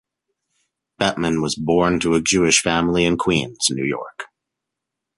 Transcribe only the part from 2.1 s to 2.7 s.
a Jewish